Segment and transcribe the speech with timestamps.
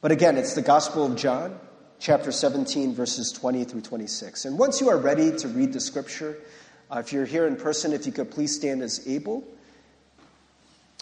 [0.00, 1.58] But again, it's the Gospel of John,
[1.98, 4.44] chapter 17, verses 20 through 26.
[4.44, 6.38] And once you are ready to read the scripture,
[6.88, 9.42] uh, if you're here in person, if you could please stand as able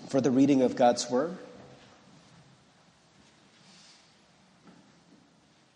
[0.08, 1.36] for the reading of God's word.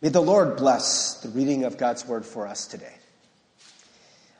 [0.01, 2.95] May the Lord bless the reading of God's word for us today.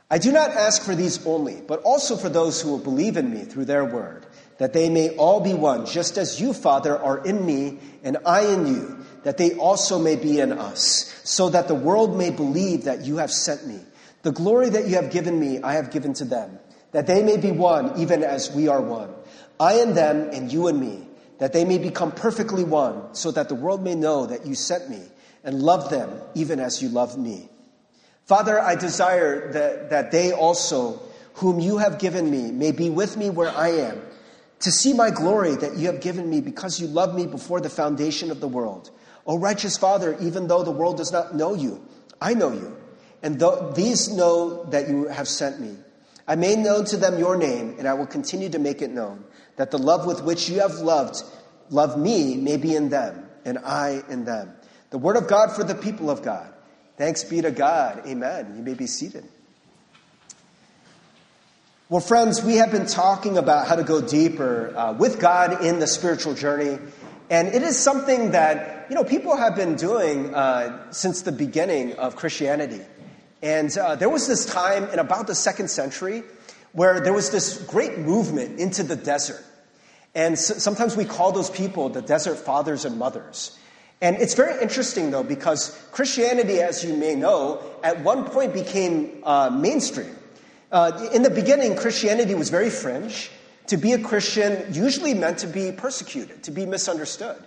[0.09, 3.31] I do not ask for these only, but also for those who will believe in
[3.31, 4.25] me through their word,
[4.61, 8.45] that they may all be one, just as you, Father, are in me and I
[8.45, 12.83] in you, that they also may be in us, so that the world may believe
[12.83, 13.79] that you have sent me.
[14.21, 16.59] The glory that you have given me, I have given to them,
[16.91, 19.11] that they may be one, even as we are one.
[19.59, 21.07] I and them, and you and me,
[21.39, 24.87] that they may become perfectly one, so that the world may know that you sent
[24.91, 25.01] me
[25.43, 27.49] and love them even as you love me.
[28.25, 31.01] Father, I desire that, that they also,
[31.33, 34.03] whom you have given me, may be with me where I am,
[34.61, 37.69] to see my glory that you have given me because you loved me before the
[37.69, 38.91] foundation of the world.
[39.25, 41.83] O righteous Father, even though the world does not know you,
[42.19, 42.77] I know you,
[43.23, 45.75] and though these know that you have sent me.
[46.27, 49.23] I made known to them your name, and I will continue to make it known,
[49.57, 51.23] that the love with which you have loved,
[51.69, 54.53] loved me may be in them, and I in them.
[54.91, 56.53] The word of God for the people of God.
[56.97, 58.03] Thanks be to God.
[58.07, 58.53] Amen.
[58.55, 59.25] You may be seated.
[61.91, 65.79] Well, friends, we have been talking about how to go deeper uh, with God in
[65.79, 66.79] the spiritual journey.
[67.29, 71.95] And it is something that, you know, people have been doing uh, since the beginning
[71.95, 72.79] of Christianity.
[73.41, 76.23] And uh, there was this time in about the second century
[76.71, 79.43] where there was this great movement into the desert.
[80.15, 83.59] And so, sometimes we call those people the desert fathers and mothers.
[83.99, 89.21] And it's very interesting, though, because Christianity, as you may know, at one point became
[89.25, 90.15] uh, mainstream.
[90.71, 93.29] Uh, in the beginning, Christianity was very fringe.
[93.67, 97.37] To be a Christian usually meant to be persecuted, to be misunderstood.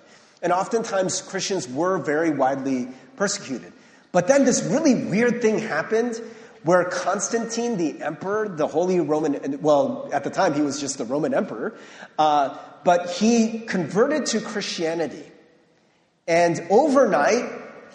[0.43, 3.73] And oftentimes, Christians were very widely persecuted.
[4.13, 6.21] But then this really weird thing happened
[6.63, 11.05] where Constantine, the emperor, the Holy Roman, well, at the time he was just the
[11.05, 11.75] Roman emperor,
[12.19, 15.25] uh, but he converted to Christianity.
[16.27, 17.51] And overnight,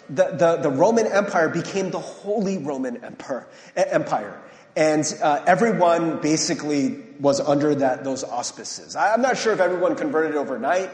[0.08, 3.46] the, the, the, Roman Empire became the Holy Roman Empire.
[3.76, 4.40] Empire.
[4.76, 8.96] And uh, everyone basically was under that, those auspices.
[8.96, 10.90] I'm not sure if everyone converted overnight,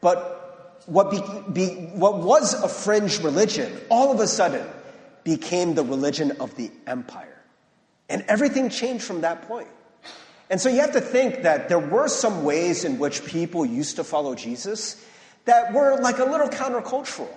[0.00, 1.20] but what, be,
[1.52, 4.66] be, what was a fringe religion all of a sudden
[5.24, 7.42] became the religion of the empire.
[8.08, 9.68] And everything changed from that point.
[10.50, 13.96] And so you have to think that there were some ways in which people used
[13.96, 15.04] to follow Jesus
[15.44, 17.28] that were like a little countercultural.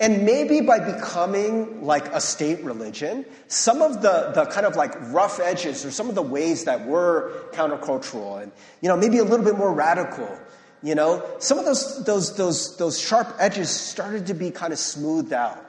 [0.00, 4.94] And maybe by becoming like a state religion, some of the, the kind of like
[5.12, 9.24] rough edges or some of the ways that were countercultural and, you know, maybe a
[9.24, 10.38] little bit more radical,
[10.84, 14.78] you know, some of those, those, those, those sharp edges started to be kind of
[14.78, 15.64] smoothed out.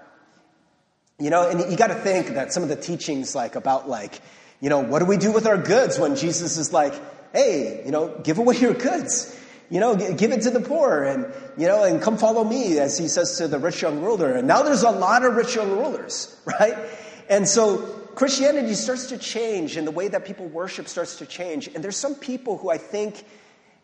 [1.18, 4.22] You know, and you got to think that some of the teachings like about like,
[4.62, 6.94] you know, what do we do with our goods when Jesus is like,
[7.34, 9.36] hey, you know, give away your goods
[9.70, 12.98] you know, give it to the poor and, you know, and come follow me, as
[12.98, 14.34] he says to the rich young ruler.
[14.34, 16.76] And now there's a lot of rich young rulers, right?
[17.30, 17.78] And so
[18.16, 21.68] Christianity starts to change and the way that people worship starts to change.
[21.68, 23.24] And there's some people who I think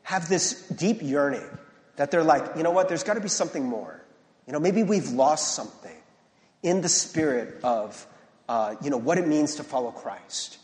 [0.04, 1.48] have this deep yearning
[1.96, 4.04] that they're like, you know what, there's got to be something more.
[4.48, 5.96] You know, maybe we've lost something
[6.62, 8.06] in the spirit of,
[8.50, 10.58] uh, you know, what it means to follow Christ.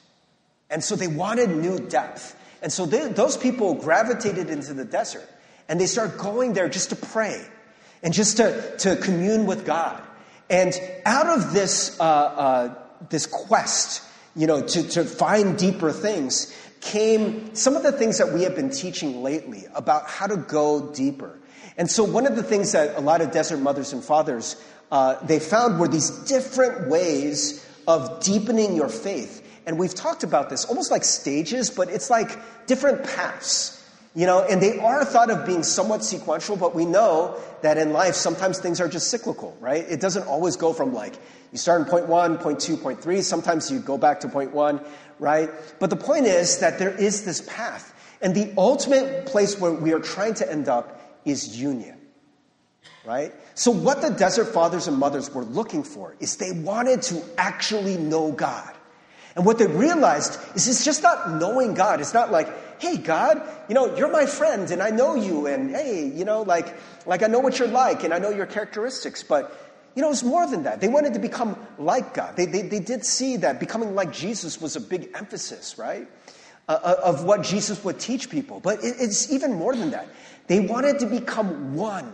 [0.69, 2.35] And so they wanted new depth.
[2.61, 5.27] And so they, those people gravitated into the desert
[5.67, 7.43] and they start going there just to pray
[8.03, 10.01] and just to, to commune with God.
[10.49, 12.75] And out of this, uh, uh,
[13.09, 14.03] this quest,
[14.35, 18.55] you know, to, to find deeper things, came some of the things that we have
[18.55, 21.39] been teaching lately about how to go deeper.
[21.77, 24.61] And so one of the things that a lot of desert mothers and fathers,
[24.91, 29.40] uh, they found were these different ways of deepening your faith.
[29.65, 33.77] And we've talked about this almost like stages, but it's like different paths.
[34.13, 37.93] You know, and they are thought of being somewhat sequential, but we know that in
[37.93, 39.85] life sometimes things are just cyclical, right?
[39.87, 41.15] It doesn't always go from like
[41.51, 43.21] you start in point one, point two, point three.
[43.21, 44.81] Sometimes you go back to point one,
[45.19, 45.49] right?
[45.79, 47.93] But the point is that there is this path.
[48.21, 51.97] And the ultimate place where we are trying to end up is union,
[53.05, 53.33] right?
[53.55, 57.97] So what the desert fathers and mothers were looking for is they wanted to actually
[57.97, 58.73] know God.
[59.35, 62.01] And what they realized is it's just not knowing God.
[62.01, 65.71] It's not like, hey, God, you know, you're my friend and I know you and
[65.71, 66.75] hey, you know, like,
[67.05, 69.23] like I know what you're like and I know your characteristics.
[69.23, 69.55] But,
[69.95, 70.81] you know, it's more than that.
[70.81, 72.35] They wanted to become like God.
[72.35, 76.07] They, they, they did see that becoming like Jesus was a big emphasis, right?
[76.67, 78.59] Uh, uh of what Jesus would teach people.
[78.59, 80.07] But it, it's even more than that.
[80.47, 82.11] They wanted to become one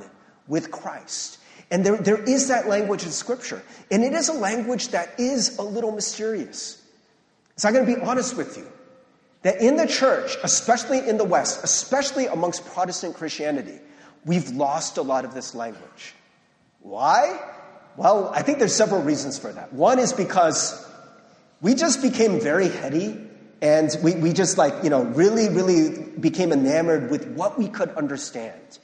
[0.48, 1.40] with Christ.
[1.72, 3.62] And there, there is that language in Scripture.
[3.92, 6.77] And it is a language that is a little mysterious.
[7.58, 8.68] So I'm going to be honest with you
[9.42, 13.80] that in the church, especially in the West, especially amongst Protestant Christianity,
[14.26, 16.14] we've lost a lot of this language.
[16.82, 17.40] Why?
[17.96, 19.74] Well, I think there's several reasons for that.
[19.74, 20.88] One is because
[21.62, 23.20] we just became very heady
[23.60, 27.90] and we, we just like, you know, really, really became enamored with what we could
[27.90, 28.78] understand.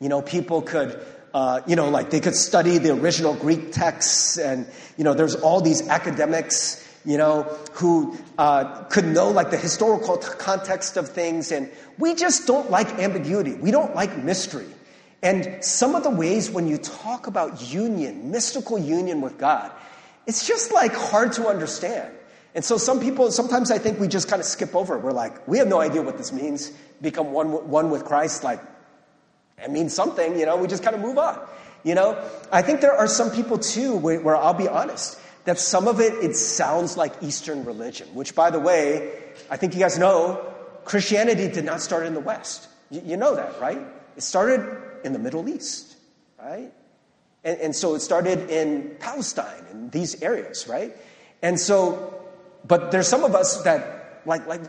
[0.00, 1.00] You know, people could,
[1.32, 4.66] uh, you know, like they could study the original Greek texts and,
[4.96, 10.18] you know, there's all these academics you know, who uh, could know like the historical
[10.18, 11.50] t- context of things.
[11.50, 13.54] And we just don't like ambiguity.
[13.54, 14.66] We don't like mystery.
[15.22, 19.72] And some of the ways when you talk about union, mystical union with God,
[20.26, 22.12] it's just like hard to understand.
[22.54, 24.98] And so some people, sometimes I think we just kind of skip over.
[24.98, 26.72] We're like, we have no idea what this means.
[27.00, 28.60] Become one, one with Christ, like,
[29.56, 31.40] it means something, you know, we just kind of move on.
[31.84, 32.22] You know,
[32.52, 36.00] I think there are some people too where, where I'll be honest that some of
[36.00, 39.12] it, it sounds like Eastern religion, which, by the way,
[39.50, 40.44] I think you guys know,
[40.84, 42.68] Christianity did not start in the West.
[42.90, 43.80] You, you know that, right?
[44.16, 44.66] It started
[45.04, 45.96] in the Middle East,
[46.38, 46.72] right?
[47.44, 50.96] And, and so it started in Palestine, in these areas, right?
[51.42, 52.20] And so,
[52.66, 54.62] but there's some of us that, like, like,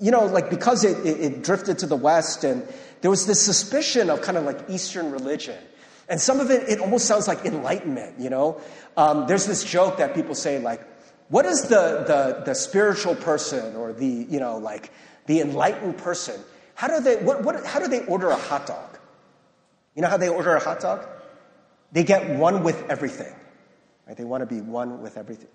[0.00, 2.66] you know, like because it, it, it drifted to the West and
[3.02, 5.58] there was this suspicion of kind of like Eastern religion.
[6.10, 8.60] And some of it, it almost sounds like enlightenment, you know?
[8.96, 10.82] Um, there's this joke that people say, like,
[11.28, 14.90] what is the, the, the spiritual person or the, you know, like
[15.26, 16.40] the enlightened person?
[16.74, 18.98] How do they, what, what, how do they order a hot dog?
[19.94, 21.06] You know how they order a hot dog?
[21.92, 23.32] They get one with everything.
[24.08, 24.16] Right?
[24.16, 25.48] They want to be one with everything.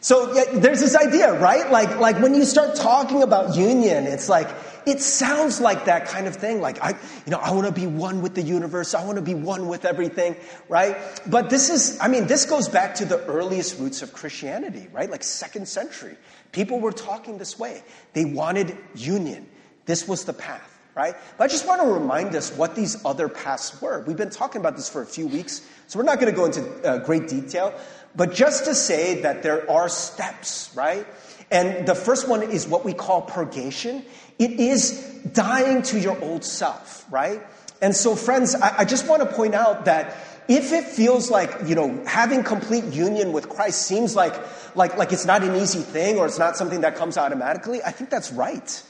[0.00, 1.70] So yeah, there's this idea, right?
[1.70, 4.48] Like, like when you start talking about union, it's like,
[4.86, 6.60] it sounds like that kind of thing.
[6.60, 8.94] Like, I, you know, I want to be one with the universe.
[8.94, 10.36] I want to be one with everything,
[10.68, 10.96] right?
[11.26, 15.10] But this is, I mean, this goes back to the earliest roots of Christianity, right?
[15.10, 16.16] Like second century.
[16.52, 17.82] People were talking this way.
[18.12, 19.48] They wanted union.
[19.86, 21.16] This was the path right?
[21.36, 24.04] But I just want to remind us what these other paths were.
[24.06, 26.44] We've been talking about this for a few weeks, so we're not going to go
[26.44, 27.74] into uh, great detail.
[28.16, 31.04] But just to say that there are steps, right?
[31.50, 34.04] And the first one is what we call purgation.
[34.38, 35.00] It is
[35.32, 37.40] dying to your old self, right?
[37.80, 40.16] And so, friends, I, I just want to point out that
[40.48, 44.34] if it feels like, you know, having complete union with Christ seems like,
[44.76, 47.90] like, like it's not an easy thing or it's not something that comes automatically, I
[47.90, 48.82] think that's right.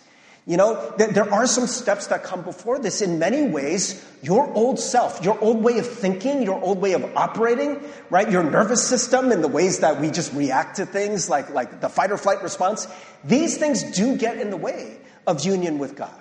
[0.47, 3.01] You know, there are some steps that come before this.
[3.01, 7.03] In many ways, your old self, your old way of thinking, your old way of
[7.17, 8.31] operating, right?
[8.31, 11.89] Your nervous system and the ways that we just react to things like, like the
[11.89, 12.87] fight or flight response,
[13.25, 16.21] these things do get in the way of union with God,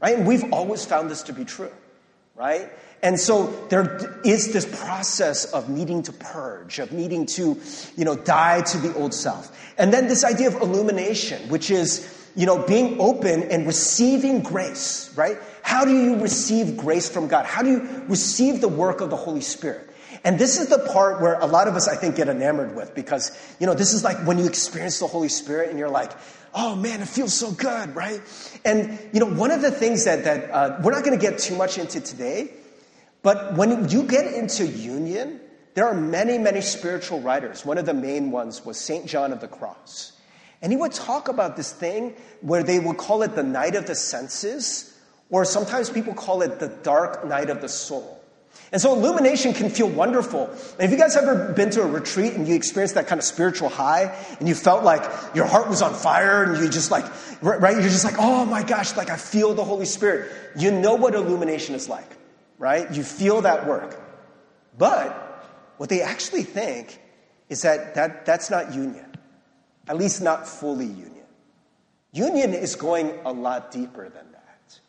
[0.00, 0.18] right?
[0.18, 1.72] And we've always found this to be true,
[2.36, 2.70] right?
[3.02, 7.60] And so there is this process of needing to purge, of needing to,
[7.96, 9.50] you know, die to the old self.
[9.76, 15.12] And then this idea of illumination, which is, you know, being open and receiving grace,
[15.16, 15.38] right?
[15.62, 17.46] How do you receive grace from God?
[17.46, 19.90] How do you receive the work of the Holy Spirit?
[20.24, 22.94] And this is the part where a lot of us, I think, get enamored with
[22.94, 26.12] because, you know, this is like when you experience the Holy Spirit and you're like,
[26.54, 28.20] oh man, it feels so good, right?
[28.64, 31.38] And, you know, one of the things that, that uh, we're not going to get
[31.38, 32.50] too much into today,
[33.22, 35.40] but when you get into union,
[35.74, 37.64] there are many, many spiritual writers.
[37.64, 39.06] One of the main ones was St.
[39.06, 40.12] John of the Cross.
[40.64, 43.84] And he would talk about this thing where they would call it the night of
[43.84, 48.18] the senses, or sometimes people call it the dark night of the soul.
[48.72, 50.46] And so illumination can feel wonderful.
[50.46, 53.26] And if you guys ever been to a retreat and you experienced that kind of
[53.26, 54.04] spiritual high
[54.38, 55.02] and you felt like
[55.34, 57.04] your heart was on fire and you just like,
[57.42, 60.32] right, you're just like, oh my gosh, like I feel the Holy Spirit.
[60.56, 62.10] You know what illumination is like,
[62.58, 62.90] right?
[62.90, 64.00] You feel that work.
[64.78, 65.12] But
[65.76, 67.02] what they actually think
[67.50, 69.13] is that, that that's not union
[69.88, 71.10] at least not fully union.
[72.12, 74.80] Union is going a lot deeper than that.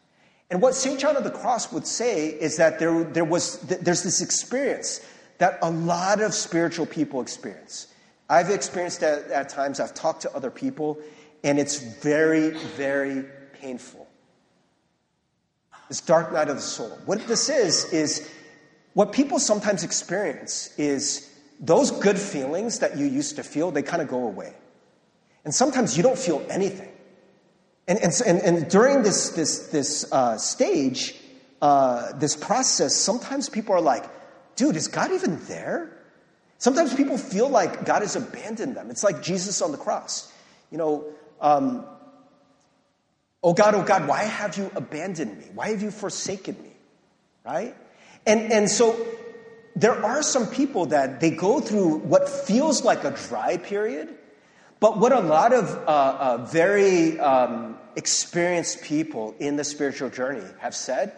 [0.50, 1.00] And what St.
[1.00, 5.02] John of the Cross would say is that there, there was, there's this experience
[5.40, 7.88] that a lot of spiritual people experience.
[8.30, 11.00] I've experienced that at times, I've talked to other people,
[11.44, 14.08] and it's very, very painful.
[15.90, 16.98] This dark night of the soul.
[17.06, 18.32] What this is, is
[18.94, 24.02] what people sometimes experience is those good feelings that you used to feel, they kind
[24.02, 24.54] of go away.
[25.46, 26.92] And sometimes you don't feel anything.
[27.88, 31.16] And, and, and, and during this, this, this uh, stage,
[31.62, 34.04] uh, this process, sometimes people are like,
[34.56, 35.92] dude, is God even there?
[36.58, 38.90] Sometimes people feel like God has abandoned them.
[38.90, 40.32] It's like Jesus on the cross.
[40.72, 41.06] You know,
[41.40, 41.86] um,
[43.44, 45.46] oh God, oh God, why have you abandoned me?
[45.54, 46.72] Why have you forsaken me?
[47.46, 47.76] Right?
[48.26, 48.98] And, and so
[49.76, 54.18] there are some people that they go through what feels like a dry period,
[54.80, 60.46] but what a lot of uh, uh, very um, experienced people in the spiritual journey
[60.60, 61.14] have said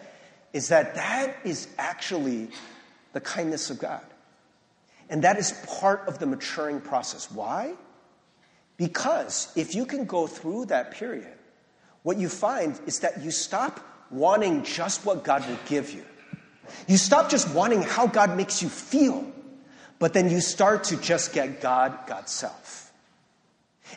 [0.52, 2.48] is that that is actually
[3.12, 4.04] the kindness of God.
[5.10, 7.30] And that is part of the maturing process.
[7.30, 7.74] Why?
[8.76, 11.32] Because if you can go through that period,
[12.02, 16.04] what you find is that you stop wanting just what God will give you.
[16.86, 19.30] You stop just wanting how God makes you feel,
[19.98, 22.87] but then you start to just get God, God's self.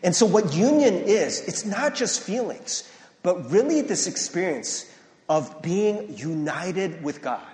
[0.03, 2.89] And so, what union is, it's not just feelings,
[3.23, 4.91] but really this experience
[5.29, 7.45] of being united with God,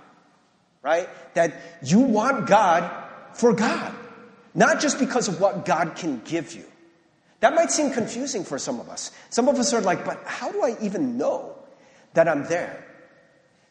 [0.81, 1.09] right?
[1.35, 1.53] That
[1.83, 2.89] you want God
[3.33, 3.93] for God,
[4.55, 6.65] not just because of what God can give you.
[7.39, 9.11] That might seem confusing for some of us.
[9.29, 11.55] Some of us are like, but how do I even know
[12.13, 12.83] that I'm there?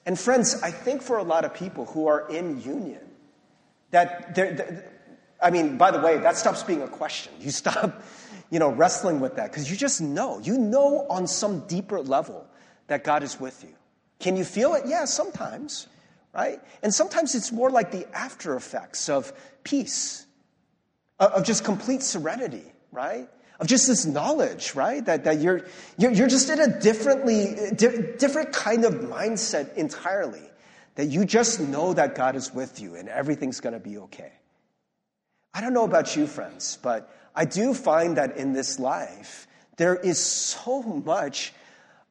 [0.05, 3.01] And friends, I think for a lot of people who are in union,
[3.91, 4.93] that they're, they're
[5.43, 7.33] I mean, by the way, that stops being a question.
[7.41, 8.03] You stop,
[8.51, 10.39] you know, wrestling with that because you just know.
[10.39, 12.47] You know on some deeper level
[12.87, 13.75] that God is with you.
[14.19, 14.85] Can you feel it?
[14.87, 15.89] Yeah, sometimes,
[16.35, 16.61] right?
[16.83, 19.33] And sometimes it's more like the after effects of
[19.65, 20.27] peace,
[21.19, 23.29] of just complete serenity, right?
[23.59, 25.05] of just this knowledge, right?
[25.05, 25.63] That, that you're,
[25.97, 30.43] you're, just in a differently, di- different kind of mindset entirely.
[30.97, 34.33] That you just know that God is with you and everything's going to be okay.
[35.53, 39.95] I don't know about you, friends, but I do find that in this life, there
[39.95, 41.53] is so much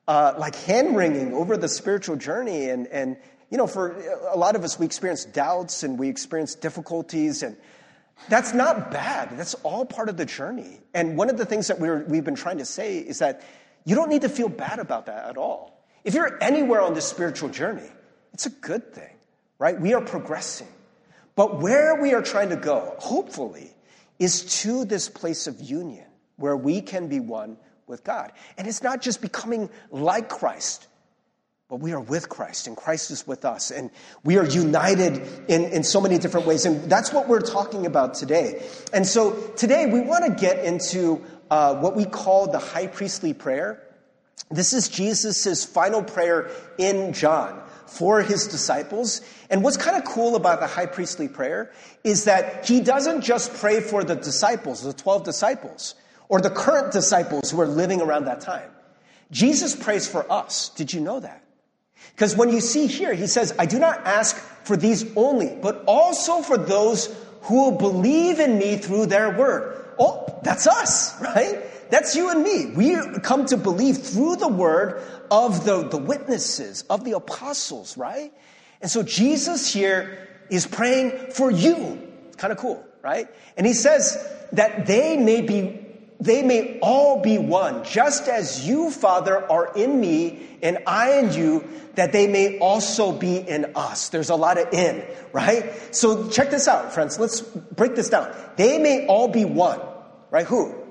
[0.07, 2.69] uh, like hand wringing over the spiritual journey.
[2.69, 3.17] And, and,
[3.49, 3.97] you know, for
[4.31, 7.57] a lot of us, we experience doubts and we experience difficulties and
[8.29, 9.37] that's not bad.
[9.37, 10.79] That's all part of the journey.
[10.93, 13.41] And one of the things that we we've been trying to say is that
[13.83, 15.83] you don't need to feel bad about that at all.
[16.03, 17.89] If you're anywhere on this spiritual journey,
[18.33, 19.13] it's a good thing,
[19.59, 19.79] right?
[19.79, 20.67] We are progressing.
[21.35, 23.74] But where we are trying to go, hopefully,
[24.19, 26.05] is to this place of union
[26.37, 27.57] where we can be one
[27.87, 28.31] with God.
[28.57, 30.87] And it's not just becoming like Christ,
[31.69, 33.89] but we are with Christ, and Christ is with us, and
[34.23, 36.65] we are united in, in so many different ways.
[36.65, 38.67] And that's what we're talking about today.
[38.93, 43.33] And so today we want to get into uh, what we call the high priestly
[43.33, 43.81] prayer.
[44.51, 49.21] This is Jesus' final prayer in John for his disciples.
[49.49, 51.71] And what's kind of cool about the high priestly prayer
[52.03, 55.95] is that he doesn't just pray for the disciples, the 12 disciples,
[56.29, 58.69] or the current disciples who are living around that time.
[59.31, 60.69] Jesus prays for us.
[60.69, 61.43] Did you know that?
[62.11, 65.83] Because when you see here, he says, I do not ask for these only, but
[65.85, 69.85] also for those who will believe in me through their word.
[69.99, 71.63] Oh, that's us, right?
[71.89, 72.71] That's you and me.
[72.75, 78.33] We come to believe through the word of the, the witnesses, of the apostles, right?
[78.81, 82.01] And so Jesus here is praying for you.
[82.27, 83.27] It's kind of cool, right?
[83.57, 84.17] And he says
[84.51, 85.81] that they may be
[86.19, 91.33] they may all be one, just as you, Father, are in me and I in
[91.33, 94.09] you, that they may also be in us.
[94.09, 95.93] There's a lot of in, right?
[95.93, 97.19] So check this out, friends.
[97.19, 98.33] Let's break this down.
[98.55, 99.81] They may all be one,
[100.31, 100.45] right?
[100.45, 100.84] Who?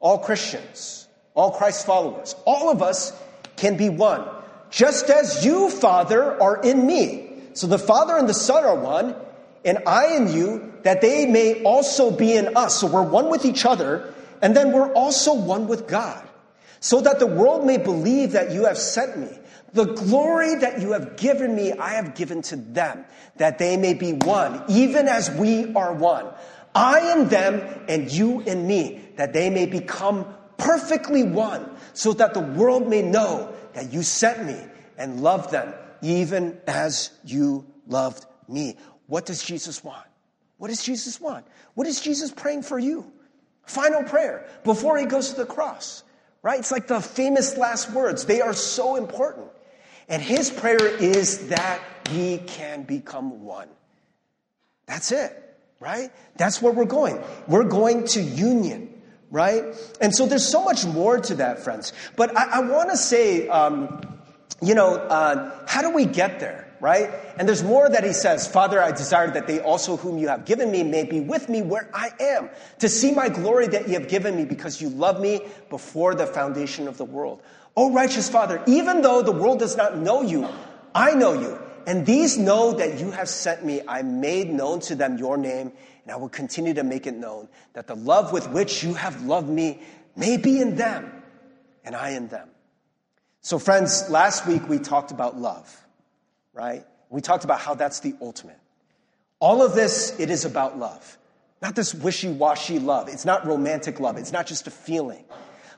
[0.00, 2.34] All Christians, all Christ followers.
[2.44, 3.12] All of us
[3.56, 4.26] can be one,
[4.70, 7.30] just as you, Father, are in me.
[7.54, 9.14] So the Father and the Son are one,
[9.64, 12.80] and I in you, that they may also be in us.
[12.80, 14.12] So we're one with each other
[14.42, 16.26] and then we're also one with God,
[16.80, 19.28] so that the world may believe that you have sent me.
[19.72, 23.04] The glory that you have given me, I have given to them,
[23.36, 26.26] that they may be one, even as we are one.
[26.76, 30.26] I in them and you in me, that they may become
[30.58, 34.60] perfectly one, so that the world may know that you sent me
[34.98, 38.76] and loved them, even as you loved me.
[39.06, 40.06] What does Jesus want?
[40.58, 41.46] What does Jesus want?
[41.74, 43.10] What is Jesus praying for you?
[43.64, 46.04] Final prayer before he goes to the cross,
[46.42, 46.58] right?
[46.58, 48.26] It's like the famous last words.
[48.26, 49.48] They are so important.
[50.08, 51.80] And his prayer is that
[52.12, 53.68] we can become one.
[54.86, 55.45] That's it,
[55.80, 56.10] right?
[56.36, 57.22] That's where we're going.
[57.46, 59.64] We're going to union, right?
[60.00, 61.92] And so there's so much more to that, friends.
[62.16, 64.00] But I, I want to say, um,
[64.62, 66.66] you know, uh, how do we get there?
[66.80, 67.10] right?
[67.38, 70.44] And there's more that he says, Father, I desire that they also whom you have
[70.44, 73.94] given me may be with me where I am, to see my glory that you
[73.94, 75.40] have given me because you love me
[75.70, 77.42] before the foundation of the world.
[77.76, 80.48] O righteous Father, even though the world does not know you,
[80.94, 81.58] I know you.
[81.86, 83.80] And these know that you have sent me.
[83.86, 87.48] I made known to them your name, and I will continue to make it known
[87.74, 89.80] that the love with which you have loved me
[90.16, 91.22] may be in them,
[91.84, 92.48] and I in them.
[93.40, 95.86] So, friends, last week we talked about love
[96.56, 96.84] right?
[97.10, 98.58] We talked about how that's the ultimate.
[99.38, 101.18] All of this, it is about love.
[101.62, 103.08] Not this wishy washy love.
[103.08, 104.16] It's not romantic love.
[104.16, 105.24] It's not just a feeling,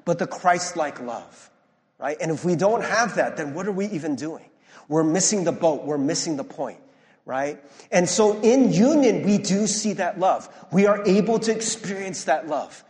[0.05, 1.51] but the Christ like love,
[1.99, 2.17] right?
[2.21, 4.49] And if we don't have that, then what are we even doing?
[4.89, 5.85] We're missing the boat.
[5.85, 6.79] We're missing the point,
[7.25, 7.63] right?
[7.93, 10.49] And so in union, we do see that love.
[10.73, 12.83] We are able to experience that love.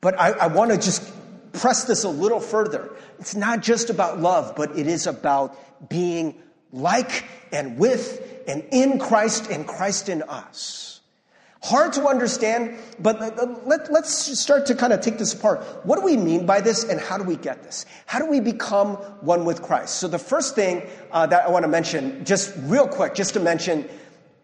[0.00, 1.12] But I, I want to just
[1.52, 2.90] press this a little further.
[3.18, 6.34] It's not just about love, but it is about being
[6.72, 10.93] like and with and in Christ and Christ in us.
[11.64, 13.18] Hard to understand, but
[13.66, 15.64] let, us start to kind of take this apart.
[15.86, 17.86] What do we mean by this and how do we get this?
[18.04, 19.94] How do we become one with Christ?
[19.94, 23.40] So, the first thing uh, that I want to mention, just real quick, just to
[23.40, 23.88] mention,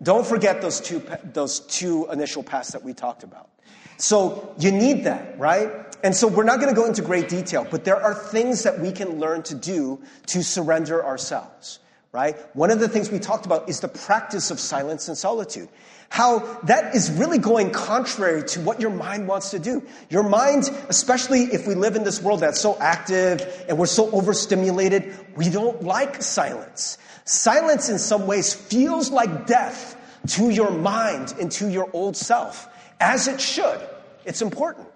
[0.03, 3.50] don't forget those two, those two initial paths that we talked about.
[3.99, 5.71] So, you need that, right?
[6.03, 8.81] And so, we're not going to go into great detail, but there are things that
[8.81, 11.81] we can learn to do to surrender ourselves
[12.12, 12.37] right?
[12.57, 15.69] One of the things we talked about is the practice of silence and solitude
[16.11, 19.83] how that is really going contrary to what your mind wants to do.
[20.11, 24.11] Your mind, especially if we live in this world that's so active and we're so
[24.11, 26.99] overstimulated, we don't like silence.
[27.25, 32.69] Silence in some ways feels like death to your mind and to your old self,
[32.99, 33.81] as it should.
[34.25, 34.88] It's important.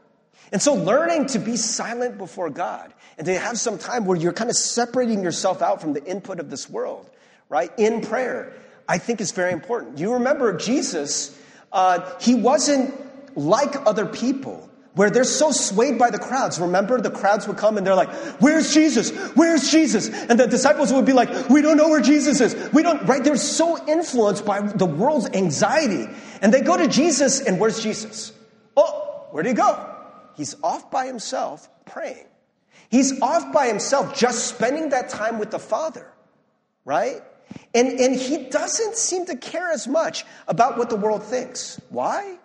[0.51, 4.33] And so learning to be silent before God and to have some time where you're
[4.33, 7.09] kind of separating yourself out from the input of this world,
[7.49, 7.71] right?
[7.79, 8.53] In prayer
[8.89, 9.99] I think is very important.
[9.99, 11.39] You remember Jesus,
[11.73, 12.95] uh, he wasn't
[13.37, 16.61] like other people where they're so swayed by the crowds.
[16.61, 19.11] Remember, the crowds would come and they're like, Where's Jesus?
[19.35, 20.09] Where's Jesus?
[20.09, 22.73] And the disciples would be like, We don't know where Jesus is.
[22.73, 23.23] We don't, right?
[23.23, 26.07] They're so influenced by the world's anxiety.
[26.41, 28.33] And they go to Jesus, and where's Jesus?
[28.77, 29.91] Oh, where'd he go?
[30.37, 32.27] He's off by himself praying.
[32.91, 36.07] He's off by himself just spending that time with the Father,
[36.85, 37.23] right?
[37.75, 41.81] And, and he doesn't seem to care as much about what the world thinks.
[41.89, 42.39] Why?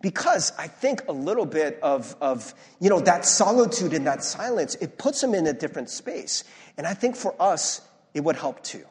[0.00, 4.74] Because I think a little bit of, of, you know, that solitude and that silence,
[4.76, 6.44] it puts him in a different space.
[6.76, 7.80] And I think for us,
[8.14, 8.84] it would help too.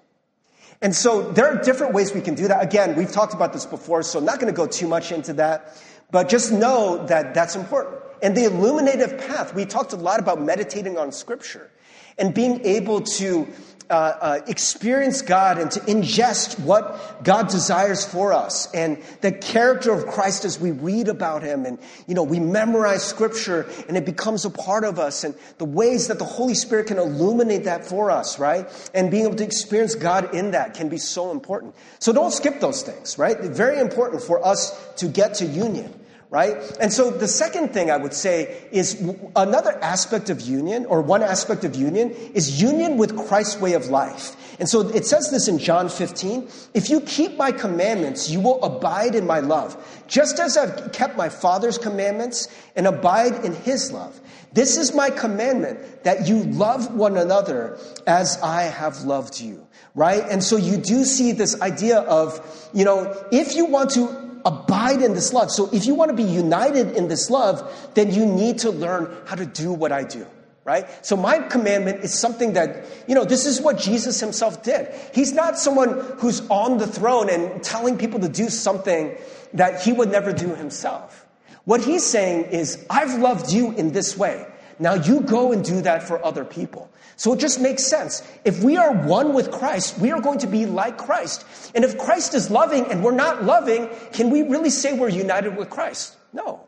[0.81, 2.61] And so there are different ways we can do that.
[2.61, 5.33] Again, we've talked about this before, so I'm not going to go too much into
[5.33, 5.81] that.
[6.11, 7.97] But just know that that's important.
[8.21, 11.69] And the illuminative path, we talked a lot about meditating on scripture
[12.17, 13.47] and being able to
[13.89, 19.91] uh, uh, experience God and to ingest what God desires for us and the character
[19.91, 24.05] of Christ as we read about Him and, you know, we memorize Scripture and it
[24.05, 27.85] becomes a part of us and the ways that the Holy Spirit can illuminate that
[27.85, 28.67] for us, right?
[28.93, 31.75] And being able to experience God in that can be so important.
[31.99, 33.39] So don't skip those things, right?
[33.39, 35.93] Very important for us to get to union
[36.29, 36.57] right?
[36.81, 39.01] And so the second thing I would say is
[39.35, 43.87] another aspect of union, or one aspect of union, is union with Christ's way of
[43.87, 44.35] life.
[44.59, 48.61] And so it says this in John 15 If you keep my commandments, you will
[48.63, 53.91] abide in my love, just as I've kept my Father's commandments and abide in his
[53.91, 54.19] love.
[54.53, 59.65] This is my commandment that you love one another as I have loved you.
[59.95, 60.23] Right?
[60.29, 65.01] And so you do see this idea of, you know, if you want to abide
[65.01, 65.51] in this love.
[65.51, 69.13] So if you want to be united in this love, then you need to learn
[69.25, 70.25] how to do what I do.
[70.63, 70.85] Right?
[71.05, 74.93] So my commandment is something that, you know, this is what Jesus himself did.
[75.13, 79.15] He's not someone who's on the throne and telling people to do something
[79.53, 81.25] that he would never do himself.
[81.63, 84.45] What he's saying is, I've loved you in this way.
[84.79, 86.89] Now you go and do that for other people.
[87.17, 88.21] So it just makes sense.
[88.45, 91.45] If we are one with Christ, we are going to be like Christ.
[91.73, 95.57] And if Christ is loving and we're not loving, can we really say we're united
[95.57, 96.15] with Christ?
[96.31, 96.61] No.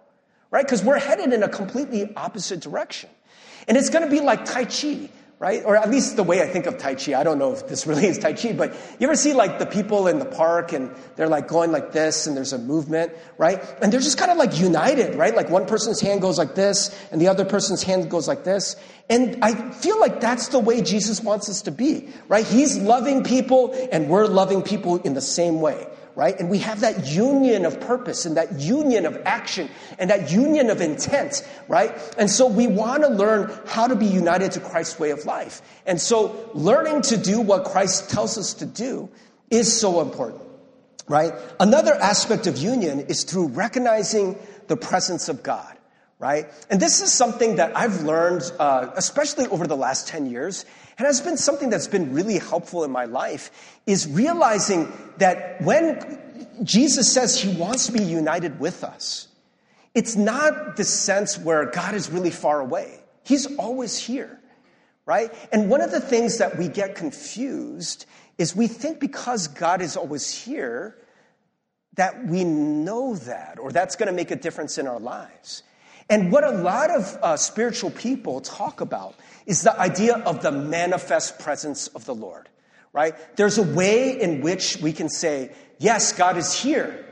[0.49, 0.65] Right?
[0.65, 3.11] Because we're headed in a completely opposite direction.
[3.67, 5.63] And it's going to be like Tai Chi right?
[5.63, 7.17] Or at least the way I think of Tai Chi.
[7.17, 9.65] I don't know if this really is Tai Chi, but you ever see like the
[9.65, 13.63] people in the park and they're like going like this and there's a movement, right?
[13.81, 15.33] And they're just kind of like united, right?
[15.33, 18.75] Like one person's hand goes like this and the other person's hand goes like this.
[19.09, 22.45] And I feel like that's the way Jesus wants us to be, right?
[22.45, 25.87] He's loving people and we're loving people in the same way
[26.19, 26.37] right?
[26.37, 30.69] And we have that union of purpose and that union of action and that union
[30.69, 31.95] of intent, right?
[32.17, 35.61] And so we want to learn how to be united to Christ's way of life.
[35.85, 39.07] And so learning to do what Christ tells us to do
[39.49, 40.41] is so important,
[41.07, 41.31] right?
[41.57, 45.77] Another aspect of union is through recognizing the presence of God
[46.21, 46.47] right?
[46.69, 50.65] And this is something that I've learned, uh, especially over the last 10 years,
[50.99, 56.19] and has been something that's been really helpful in my life, is realizing that when
[56.61, 59.29] Jesus says he wants to be united with us,
[59.95, 62.99] it's not the sense where God is really far away.
[63.23, 64.41] He's always here,
[65.05, 65.33] right?
[65.53, 68.05] And one of the things that we get confused
[68.37, 70.97] is we think because God is always here
[71.93, 75.63] that we know that or that's going to make a difference in our lives.
[76.09, 80.51] And what a lot of uh, spiritual people talk about is the idea of the
[80.51, 82.49] manifest presence of the Lord,
[82.93, 83.13] right?
[83.35, 87.05] There's a way in which we can say, yes, God is here,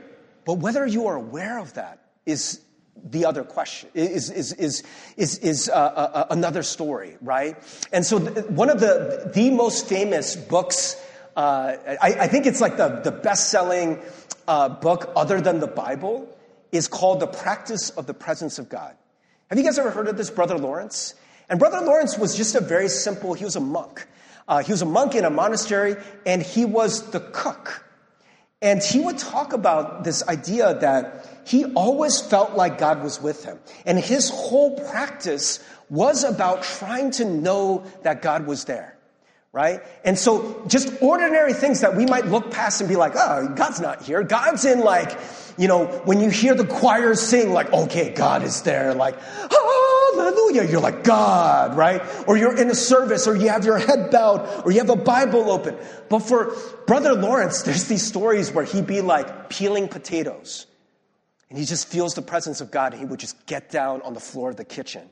[0.44, 2.60] but whether you are aware of that is
[3.10, 4.82] the other question is is is
[5.16, 7.56] is, is uh, uh, uh another story, right?
[7.92, 11.00] And so, one of the the most famous books,
[11.36, 14.00] uh, I, I, think it's like the the best selling
[14.48, 16.28] uh, book other than the Bible,
[16.72, 18.96] is called "The Practice of the Presence of God."
[19.48, 21.14] Have you guys ever heard of this, Brother Lawrence?
[21.48, 23.32] And Brother Lawrence was just a very simple.
[23.34, 24.06] He was a monk.
[24.46, 27.84] Uh, he was a monk in a monastery, and he was the cook.
[28.60, 33.44] And he would talk about this idea that he always felt like God was with
[33.44, 33.58] him.
[33.86, 38.97] And his whole practice was about trying to know that God was there.
[39.58, 39.80] Right?
[40.04, 43.80] And so just ordinary things that we might look past and be like, oh, God's
[43.80, 44.22] not here.
[44.22, 45.18] God's in like,
[45.56, 48.94] you know, when you hear the choir sing, like, okay, God is there.
[48.94, 50.62] Like, hallelujah.
[50.62, 52.00] You're like, God, right?
[52.28, 54.94] Or you're in a service or you have your head bowed or you have a
[54.94, 55.76] Bible open.
[56.08, 56.54] But for
[56.86, 60.68] Brother Lawrence, there's these stories where he'd be like peeling potatoes
[61.50, 62.92] and he just feels the presence of God.
[62.92, 65.02] And he would just get down on the floor of the kitchen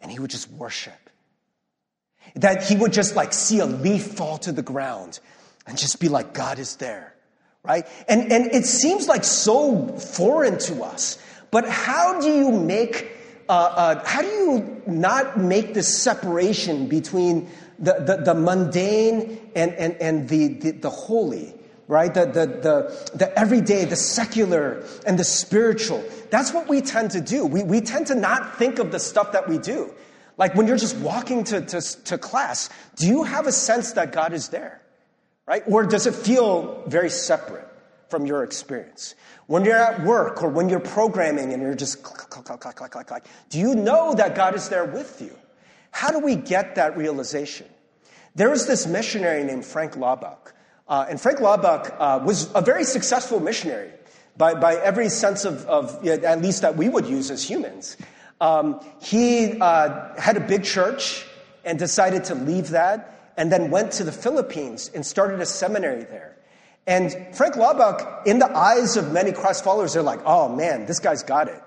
[0.00, 1.09] and he would just worship.
[2.36, 5.20] That he would just like see a leaf fall to the ground
[5.66, 7.14] and just be like, God is there,
[7.62, 7.86] right?
[8.08, 11.18] And, and it seems like so foreign to us.
[11.50, 13.10] But how do you make,
[13.48, 19.72] uh, uh, how do you not make this separation between the, the, the mundane and,
[19.74, 21.54] and, and the, the, the holy?
[21.90, 22.14] right?
[22.14, 26.04] The, the, the, the everyday, the secular, and the spiritual.
[26.30, 27.44] That's what we tend to do.
[27.44, 29.92] We, we tend to not think of the stuff that we do.
[30.40, 34.10] Like when you're just walking to, to, to class, do you have a sense that
[34.10, 34.80] God is there?
[35.46, 35.62] Right?
[35.66, 37.68] Or does it feel very separate
[38.08, 39.14] from your experience?
[39.48, 42.02] When you're at work or when you're programming and you're just
[43.50, 45.36] do you know that God is there with you?
[45.90, 47.66] How do we get that realization?
[48.34, 50.52] There was this missionary named Frank Laubach
[50.88, 53.90] uh, and Frank Laubach uh, was a very successful missionary
[54.38, 57.98] by, by every sense of, of at least that we would use as humans.
[58.40, 61.26] Um, he uh, had a big church
[61.64, 66.04] and decided to leave that and then went to the Philippines and started a seminary
[66.04, 66.36] there.
[66.86, 70.98] And Frank Laubach, in the eyes of many Christ followers, they're like, oh man, this
[70.98, 71.62] guy's got it.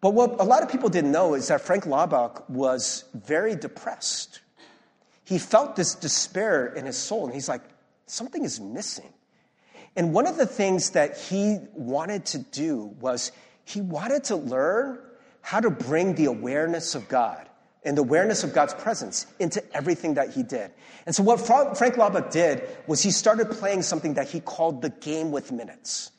[0.00, 4.40] But what a lot of people didn't know is that Frank Laubach was very depressed.
[5.24, 7.62] He felt this despair in his soul, and he's like,
[8.06, 9.12] something is missing.
[9.96, 13.32] And one of the things that he wanted to do was
[13.64, 15.00] he wanted to learn
[15.46, 17.48] how to bring the awareness of God
[17.84, 20.72] and the awareness of God's presence into everything that he did.
[21.06, 24.90] And so what Frank Laubach did was he started playing something that he called the
[24.90, 26.10] game with minutes.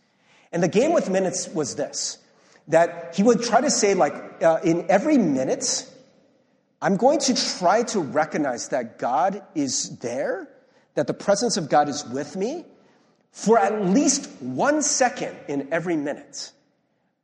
[0.54, 2.20] And the game with minutes was this,
[2.70, 5.86] that he would try to say like, uh, in every minute,
[6.82, 10.48] I'm going to try to recognize that God is there
[10.96, 12.64] that the presence of God is with me
[13.34, 16.54] for at least one second in every minute,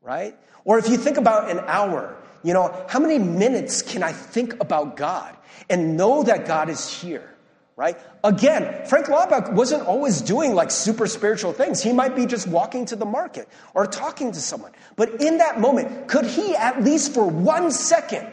[0.01, 0.35] right?
[0.65, 4.59] Or if you think about an hour, you know, how many minutes can I think
[4.61, 5.35] about God
[5.69, 7.29] and know that God is here?
[7.75, 7.97] Right?
[8.23, 11.81] Again, Frank Laubach wasn't always doing like super spiritual things.
[11.81, 14.73] He might be just walking to the market or talking to someone.
[14.95, 18.31] But in that moment, could he at least for one second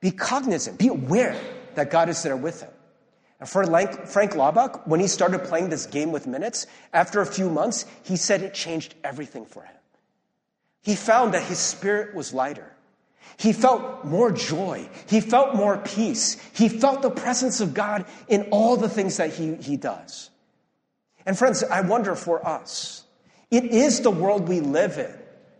[0.00, 1.36] be cognizant, be aware
[1.74, 2.70] that God is there with him?
[3.40, 7.50] And for Frank Laubach, when he started playing this game with minutes, after a few
[7.50, 9.74] months, he said it changed everything for him.
[10.84, 12.70] He found that his spirit was lighter.
[13.38, 14.88] He felt more joy.
[15.08, 16.36] He felt more peace.
[16.52, 20.30] He felt the presence of God in all the things that he, he does.
[21.26, 23.02] And friends, I wonder for us,
[23.50, 25.12] it is the world we live in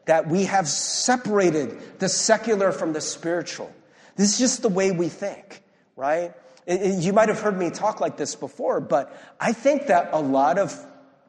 [0.05, 3.73] that we have separated the secular from the spiritual.
[4.17, 5.63] This is just the way we think,
[5.97, 6.35] right?
[6.69, 10.59] You might have heard me talk like this before, but I think that a lot
[10.59, 10.79] of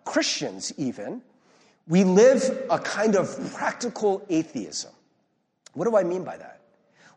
[0.03, 1.21] Christians, even,
[1.87, 4.91] we live a kind of practical atheism.
[5.73, 6.61] What do I mean by that?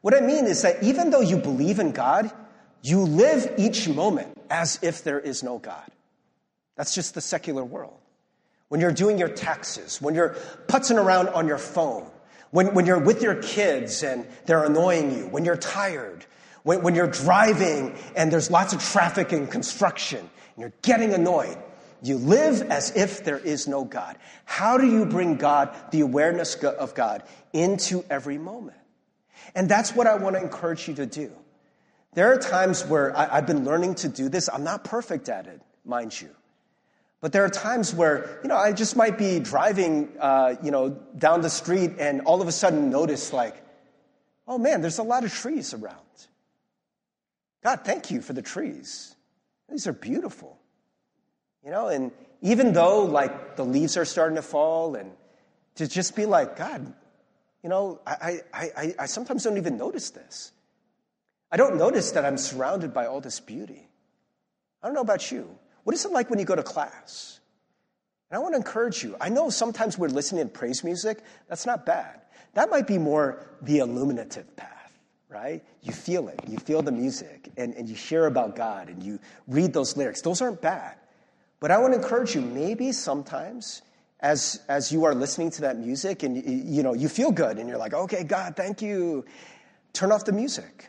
[0.00, 2.30] What I mean is that even though you believe in God,
[2.82, 5.90] you live each moment as if there is no God.
[6.76, 7.98] That's just the secular world.
[8.68, 10.36] When you're doing your taxes, when you're
[10.68, 12.08] putzing around on your phone,
[12.50, 16.24] when, when you're with your kids and they're annoying you, when you're tired,
[16.62, 21.56] when, when you're driving and there's lots of traffic and construction and you're getting annoyed,
[22.02, 24.16] you live as if there is no God.
[24.44, 28.76] How do you bring God, the awareness of God, into every moment?
[29.54, 31.32] And that's what I want to encourage you to do.
[32.14, 34.48] There are times where I, have been learning to do this.
[34.48, 36.30] I'm not perfect at it, mind you.
[37.20, 40.90] But there are times where, you know, I just might be driving, uh, you know,
[41.16, 43.56] down the street and all of a sudden notice, like,
[44.46, 45.96] oh man, there's a lot of trees around.
[47.62, 49.16] God, thank you for the trees.
[49.68, 50.58] These are beautiful.
[51.68, 55.12] You know, and even though, like, the leaves are starting to fall, and
[55.74, 56.94] to just be like, God,
[57.62, 60.52] you know, I, I, I, I sometimes don't even notice this.
[61.52, 63.86] I don't notice that I'm surrounded by all this beauty.
[64.82, 65.58] I don't know about you.
[65.84, 67.38] What is it like when you go to class?
[68.30, 69.14] And I want to encourage you.
[69.20, 71.18] I know sometimes we're listening to praise music.
[71.48, 72.22] That's not bad.
[72.54, 75.62] That might be more the illuminative path, right?
[75.82, 76.40] You feel it.
[76.48, 80.22] You feel the music and, and you hear about God and you read those lyrics.
[80.22, 80.96] Those aren't bad.
[81.60, 83.82] But I want to encourage you, maybe sometimes
[84.20, 87.68] as, as you are listening to that music and you, know, you feel good and
[87.68, 89.24] you're like, okay, God, thank you.
[89.92, 90.88] Turn off the music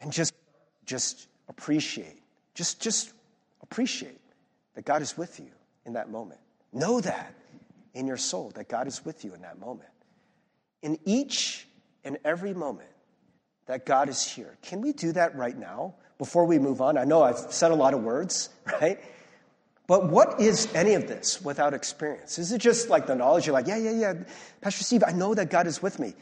[0.00, 0.34] and just,
[0.84, 2.22] just appreciate.
[2.54, 3.12] Just, just
[3.62, 4.20] appreciate
[4.74, 5.50] that God is with you
[5.84, 6.40] in that moment.
[6.72, 7.34] Know that
[7.94, 9.90] in your soul, that God is with you in that moment.
[10.82, 11.66] In each
[12.04, 12.88] and every moment
[13.66, 14.56] that God is here.
[14.62, 16.96] Can we do that right now before we move on?
[16.96, 18.48] I know I've said a lot of words,
[18.80, 19.00] right?
[19.90, 22.38] But what is any of this without experience?
[22.38, 23.46] Is it just like the knowledge?
[23.46, 24.14] You're like, yeah, yeah, yeah,
[24.60, 26.14] Pastor Steve, I know that God is with me.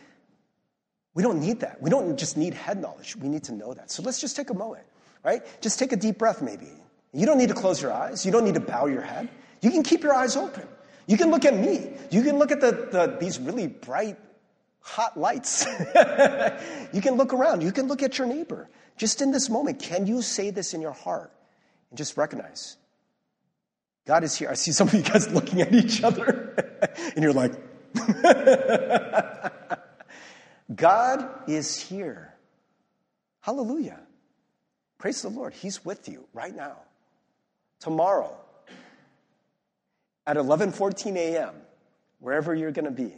[1.12, 1.82] We don't need that.
[1.82, 3.14] We don't just need head knowledge.
[3.16, 3.90] We need to know that.
[3.90, 4.86] So let's just take a moment,
[5.22, 5.42] right?
[5.60, 6.70] Just take a deep breath, maybe.
[7.12, 8.24] You don't need to close your eyes.
[8.24, 9.28] You don't need to bow your head.
[9.60, 10.66] You can keep your eyes open.
[11.06, 11.92] You can look at me.
[12.10, 14.16] You can look at the, the these really bright,
[14.80, 15.66] hot lights.
[16.94, 17.62] you can look around.
[17.62, 18.70] You can look at your neighbor.
[18.96, 21.30] Just in this moment, can you say this in your heart
[21.90, 22.77] and just recognize
[24.08, 24.48] God is here?
[24.48, 26.54] I see some of you guys looking at each other,
[27.14, 27.52] and you're like,
[30.74, 32.32] God is here.
[33.40, 34.00] Hallelujah.
[34.96, 35.52] Praise the Lord.
[35.52, 36.78] He's with you right now
[37.80, 38.34] tomorrow
[40.26, 41.54] at 11:14 a.m.,
[42.18, 43.12] wherever you're going to be.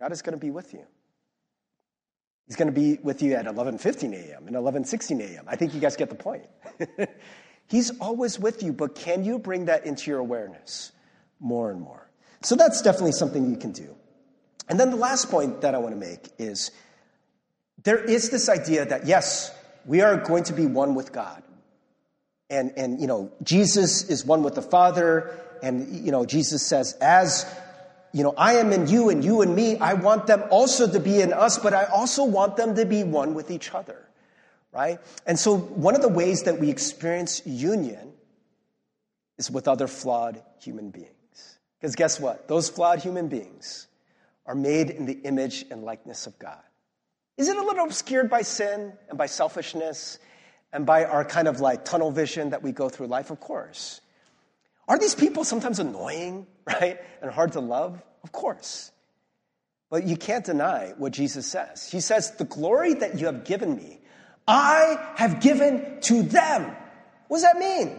[0.00, 0.84] God is going to be with you.
[2.46, 4.48] He's going to be with you at 11:15 a.m.
[4.48, 5.46] and 11:16 a.m.
[5.48, 6.44] I think you guys get the point.
[7.68, 10.92] He's always with you, but can you bring that into your awareness
[11.40, 12.08] more and more?
[12.42, 13.94] So that's definitely something you can do.
[14.68, 16.70] And then the last point that I want to make is
[17.82, 19.50] there is this idea that yes,
[19.84, 21.42] we are going to be one with God
[22.50, 26.92] and, and, you know, Jesus is one with the Father, and, you know, Jesus says,
[27.00, 27.52] as,
[28.12, 31.00] you know, I am in you and you in me, I want them also to
[31.00, 34.06] be in us, but I also want them to be one with each other,
[34.74, 34.98] right?
[35.26, 38.12] And so one of the ways that we experience union
[39.38, 41.58] is with other flawed human beings.
[41.80, 42.48] Because guess what?
[42.48, 43.86] Those flawed human beings
[44.46, 46.62] are made in the image and likeness of God.
[47.36, 50.18] Is it a little obscured by sin and by selfishness
[50.74, 54.00] and by our kind of like tunnel vision that we go through life, of course.
[54.88, 56.98] Are these people sometimes annoying, right?
[57.22, 58.02] And hard to love?
[58.24, 58.90] Of course.
[59.88, 61.88] But you can't deny what Jesus says.
[61.88, 64.00] He says, The glory that you have given me,
[64.46, 66.76] I have given to them.
[67.28, 67.98] What does that mean?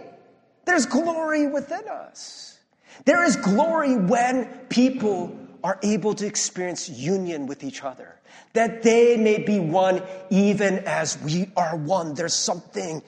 [0.66, 2.60] There's glory within us.
[3.06, 8.20] There is glory when people are able to experience union with each other
[8.54, 12.14] that they may be one even as we are one.
[12.14, 13.02] There's something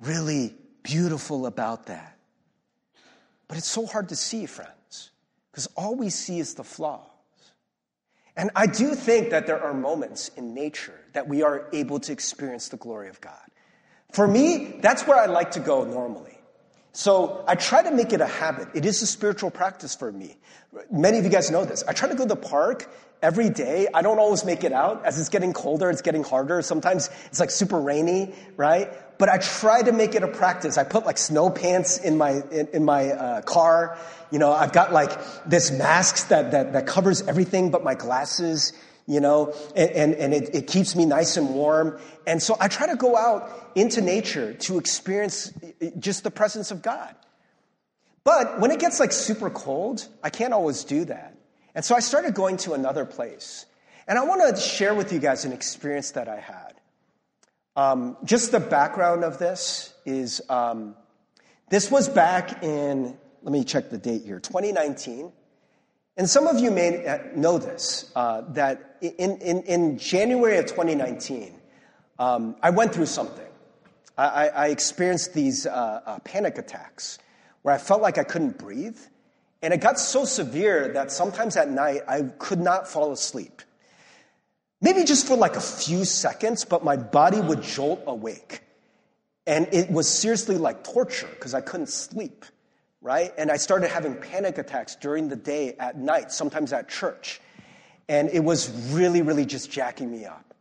[0.00, 2.16] really beautiful about that.
[3.46, 5.10] But it's so hard to see, friends,
[5.50, 7.06] because all we see is the flaws.
[8.38, 12.12] And I do think that there are moments in nature that we are able to
[12.12, 13.34] experience the glory of God.
[14.12, 16.27] For me, that's where I like to go normally.
[16.98, 18.66] So I try to make it a habit.
[18.74, 20.36] It is a spiritual practice for me.
[20.90, 21.84] Many of you guys know this.
[21.86, 22.90] I try to go to the park
[23.22, 23.86] every day.
[23.94, 25.04] I don't always make it out.
[25.04, 26.60] As it's getting colder, it's getting harder.
[26.60, 28.90] Sometimes it's like super rainy, right?
[29.16, 30.76] But I try to make it a practice.
[30.76, 33.96] I put like snow pants in my in, in my uh, car.
[34.32, 38.72] You know, I've got like this mask that, that that covers everything but my glasses.
[39.08, 41.98] You know, and and, and it, it keeps me nice and warm.
[42.26, 45.50] And so I try to go out into nature to experience
[45.98, 47.16] just the presence of God.
[48.22, 51.34] But when it gets like super cold, I can't always do that.
[51.74, 53.64] And so I started going to another place.
[54.06, 56.74] And I want to share with you guys an experience that I had.
[57.76, 60.96] Um, just the background of this is um,
[61.70, 65.32] this was back in, let me check the date here, 2019.
[66.18, 71.54] And some of you may know this, uh, that in, in, in, January of 2019,
[72.18, 73.46] um, I went through something.
[74.18, 75.70] I, I experienced these uh,
[76.04, 77.20] uh, panic attacks
[77.62, 78.98] where I felt like I couldn't breathe.
[79.62, 83.62] And it got so severe that sometimes at night I could not fall asleep.
[84.80, 88.62] Maybe just for like a few seconds, but my body would jolt awake.
[89.46, 92.44] And it was seriously like torture because I couldn't sleep,
[93.08, 93.32] right?
[93.38, 97.40] And I started having panic attacks during the day, at night, sometimes at church.
[98.06, 100.52] And it was really, really just jacking me up.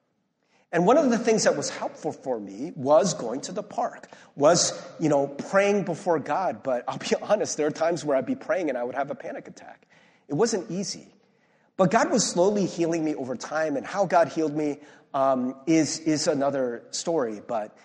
[0.72, 4.08] And one of the things that was helpful for me was going to the park,
[4.38, 6.64] was, you know, praying before God.
[6.64, 9.12] But I'll be honest, there are times where I'd be praying and I would have
[9.12, 9.86] a panic attack.
[10.30, 11.14] It wasn't easy.
[11.76, 14.80] But God was slowly healing me over time, and how God healed me
[15.14, 17.42] um, is, is another story.
[17.46, 17.78] But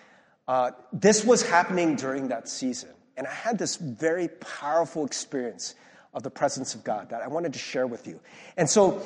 [0.47, 2.89] uh, this was happening during that season.
[3.17, 5.75] And I had this very powerful experience
[6.13, 8.19] of the presence of God that I wanted to share with you.
[8.57, 9.01] And so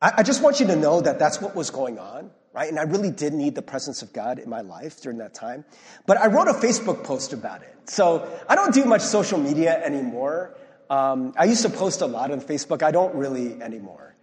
[0.00, 2.68] I, I just want you to know that that's what was going on, right?
[2.68, 5.64] And I really did need the presence of God in my life during that time.
[6.06, 7.74] But I wrote a Facebook post about it.
[7.86, 10.56] So I don't do much social media anymore.
[10.90, 12.82] Um, I used to post a lot on Facebook.
[12.82, 14.13] I don't really anymore.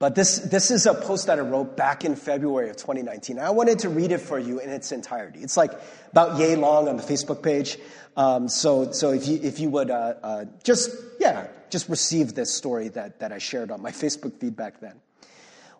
[0.00, 3.38] But this, this is a post that I wrote back in February of 2019.
[3.38, 5.40] I wanted to read it for you in its entirety.
[5.40, 5.72] It's like
[6.10, 7.76] about yay long on the Facebook page.
[8.16, 12.52] Um, so, so if you, if you would uh, uh, just, yeah, just receive this
[12.52, 14.94] story that, that I shared on my Facebook feed back then.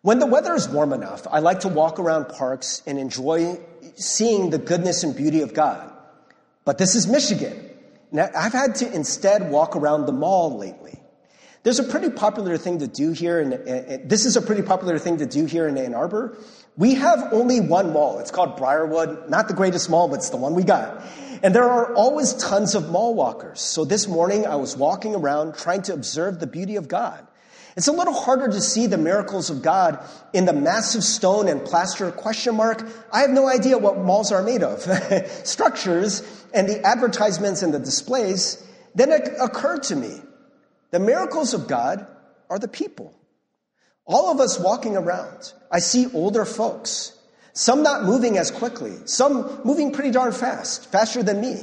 [0.03, 3.59] When the weather is warm enough, I like to walk around parks and enjoy
[3.97, 5.91] seeing the goodness and beauty of God.
[6.67, 7.71] But this is Michigan.
[8.13, 11.00] Now, I've had to instead walk around the mall lately.
[11.63, 15.19] There's a pretty popular thing to do here, and this is a pretty popular thing
[15.19, 16.39] to do here in Ann Arbor.
[16.79, 18.19] We have only one mall.
[18.19, 19.29] It's called Briarwood.
[19.29, 21.03] Not the greatest mall, but it's the one we got.
[21.43, 23.61] And there are always tons of mall walkers.
[23.61, 27.27] So this morning I was walking around trying to observe the beauty of God.
[27.77, 31.63] It's a little harder to see the miracles of God in the massive stone and
[31.63, 32.87] plaster question mark.
[33.13, 34.81] I have no idea what malls are made of.
[35.45, 36.23] Structures
[36.55, 38.67] and the advertisements and the displays.
[38.95, 40.23] Then it occurred to me
[40.91, 42.07] the miracles of God
[42.49, 43.15] are the people.
[44.07, 45.53] All of us walking around.
[45.71, 47.17] I see older folks,
[47.53, 51.63] some not moving as quickly, some moving pretty darn fast, faster than me.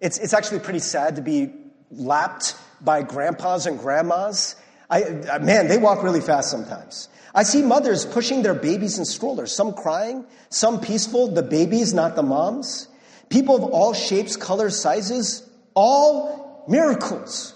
[0.00, 1.52] It's, it's actually pretty sad to be
[1.90, 4.56] lapped by grandpas and grandmas
[4.90, 7.08] I, man, they walk really fast sometimes.
[7.34, 12.14] I see mothers pushing their babies in strollers, some crying, some peaceful, the babies, not
[12.14, 12.88] the moms.
[13.28, 17.53] People of all shapes, colors, sizes, all miracles.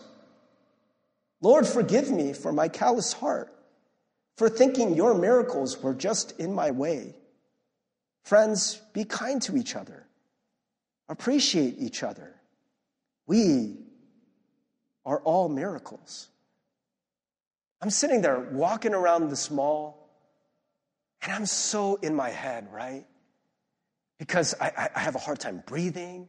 [1.41, 3.53] Lord, forgive me for my callous heart,
[4.37, 7.15] for thinking your miracles were just in my way.
[8.25, 10.07] Friends, be kind to each other,
[11.09, 12.35] appreciate each other.
[13.27, 13.77] We
[15.05, 16.29] are all miracles.
[17.81, 20.11] I'm sitting there walking around this mall,
[21.23, 23.07] and I'm so in my head, right?
[24.19, 26.29] Because I, I have a hard time breathing.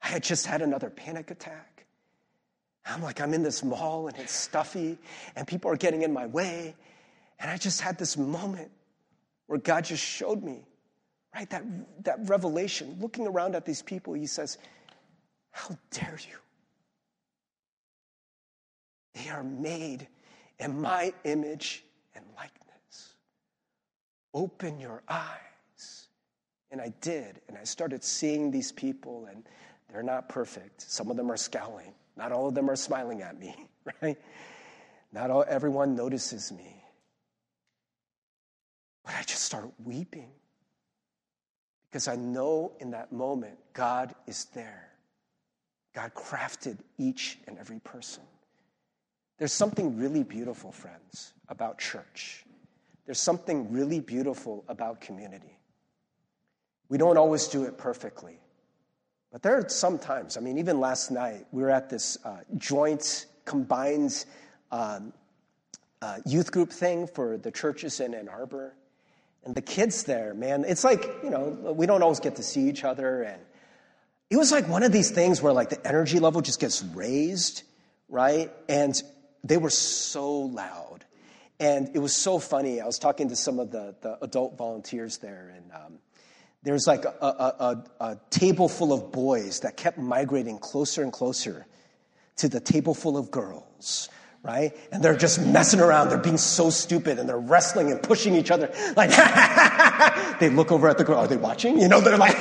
[0.00, 1.71] I had just had another panic attack.
[2.84, 4.98] I'm like, I'm in this mall and it's stuffy,
[5.36, 6.74] and people are getting in my way.
[7.38, 8.70] And I just had this moment
[9.46, 10.64] where God just showed me,
[11.34, 11.48] right?
[11.50, 11.64] That,
[12.04, 14.58] that revelation, looking around at these people, He says,
[15.50, 16.36] How dare you?
[19.14, 20.08] They are made
[20.58, 23.14] in my image and likeness.
[24.34, 26.08] Open your eyes.
[26.70, 27.40] And I did.
[27.48, 29.44] And I started seeing these people, and
[29.90, 30.80] they're not perfect.
[30.90, 31.92] Some of them are scowling.
[32.16, 33.54] Not all of them are smiling at me,
[34.02, 34.18] right?
[35.12, 36.82] Not all, everyone notices me.
[39.04, 40.30] But I just start weeping
[41.90, 44.88] because I know in that moment God is there.
[45.94, 48.22] God crafted each and every person.
[49.38, 52.44] There's something really beautiful, friends, about church.
[53.04, 55.58] There's something really beautiful about community.
[56.88, 58.38] We don't always do it perfectly.
[59.32, 62.40] But there are some times, I mean, even last night, we were at this uh,
[62.58, 64.26] joint, combined
[64.70, 65.14] um,
[66.02, 68.74] uh, youth group thing for the churches in Ann Arbor.
[69.44, 72.68] And the kids there, man, it's like, you know, we don't always get to see
[72.68, 73.22] each other.
[73.22, 73.40] And
[74.28, 77.62] it was like one of these things where, like, the energy level just gets raised,
[78.10, 78.52] right?
[78.68, 78.94] And
[79.42, 81.04] they were so loud.
[81.58, 82.80] And it was so funny.
[82.80, 85.98] I was talking to some of the, the adult volunteers there, and um,
[86.62, 91.02] there was like a, a, a, a table full of boys that kept migrating closer
[91.02, 91.66] and closer
[92.36, 94.08] to the table full of girls
[94.42, 94.76] right?
[94.90, 96.08] And they're just messing around.
[96.08, 98.72] They're being so stupid and they're wrestling and pushing each other.
[98.96, 99.10] Like,
[100.40, 101.18] they look over at the girl.
[101.18, 101.78] Are they watching?
[101.80, 102.36] You know, they're like,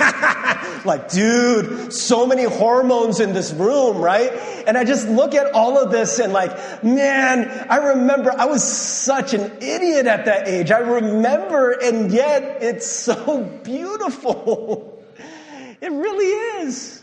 [0.86, 4.32] like, dude, so many hormones in this room, right?
[4.68, 8.64] And I just look at all of this and like, man, I remember I was
[8.64, 10.72] such an idiot at that age.
[10.72, 15.04] I remember, and yet it's so beautiful.
[15.82, 17.02] It really is.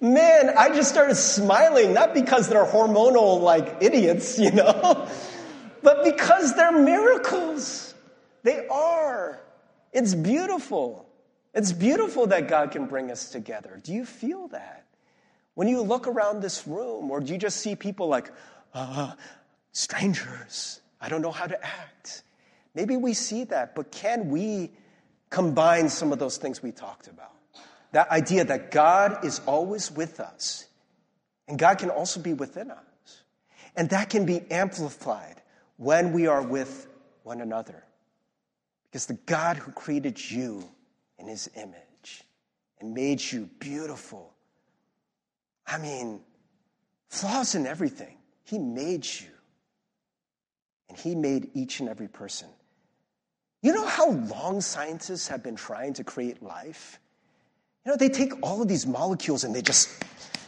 [0.00, 5.08] Man, I just started smiling, not because they're hormonal like idiots, you know,
[5.82, 7.94] but because they're miracles.
[8.44, 9.40] They are.
[9.92, 11.07] It's beautiful.
[11.54, 13.80] It's beautiful that God can bring us together.
[13.82, 14.84] Do you feel that?
[15.54, 18.30] When you look around this room, or do you just see people like,
[18.74, 19.12] uh,
[19.72, 22.22] strangers, I don't know how to act?
[22.74, 24.70] Maybe we see that, but can we
[25.30, 27.32] combine some of those things we talked about?
[27.92, 30.66] That idea that God is always with us,
[31.48, 32.78] and God can also be within us.
[33.74, 35.40] And that can be amplified
[35.76, 36.86] when we are with
[37.22, 37.84] one another.
[38.90, 40.68] Because the God who created you
[41.18, 42.24] in his image
[42.80, 44.32] and made you beautiful,
[45.66, 46.20] I mean,
[47.08, 49.28] flaws in everything, he made you.
[50.88, 52.48] And he made each and every person.
[53.62, 56.98] You know how long scientists have been trying to create life?
[57.84, 59.90] You know, they take all of these molecules and they just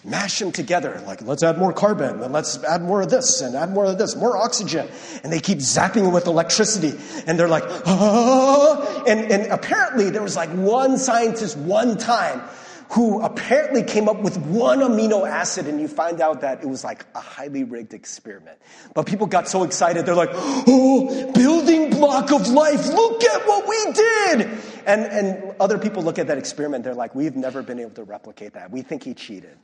[0.05, 1.03] mash them together.
[1.07, 3.99] Like, let's add more carbon, and let's add more of this, and add more of
[3.99, 4.89] this, more oxygen.
[5.23, 6.99] And they keep zapping with electricity.
[7.27, 9.05] And they're like, ah, ah, ah, ah!
[9.07, 12.43] And, and apparently there was like one scientist one time
[12.91, 16.83] who apparently came up with one amino acid, and you find out that it was
[16.83, 18.59] like a highly rigged experiment.
[18.95, 23.69] But people got so excited, they're like, oh, building block of life, look at what
[23.69, 24.49] we did!
[24.87, 28.03] And, and other people look at that experiment, they're like, we've never been able to
[28.03, 28.73] replicate that.
[28.73, 29.57] We think he cheated.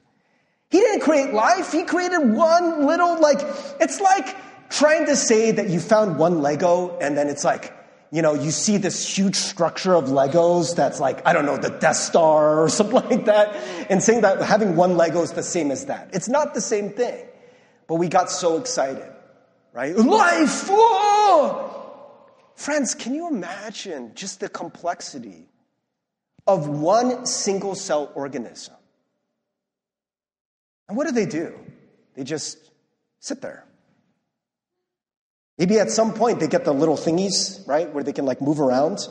[0.70, 1.72] He didn't create life.
[1.72, 3.38] He created one little, like,
[3.80, 4.36] it's like
[4.68, 7.72] trying to say that you found one Lego and then it's like,
[8.10, 11.70] you know, you see this huge structure of Legos that's like, I don't know, the
[11.70, 13.54] Death Star or something like that,
[13.90, 16.10] and saying that having one Lego is the same as that.
[16.12, 17.26] It's not the same thing.
[17.88, 19.12] But we got so excited,
[19.72, 19.94] right?
[19.96, 20.66] Life!
[20.68, 21.72] Whoa!
[22.56, 25.48] Friends, can you imagine just the complexity
[26.46, 28.74] of one single cell organism?
[30.88, 31.54] And what do they do?
[32.14, 32.58] They just
[33.20, 33.64] sit there.
[35.58, 38.60] Maybe at some point they get the little thingies, right, where they can like move
[38.60, 39.08] around.